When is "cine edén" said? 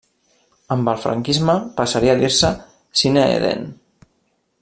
3.03-3.71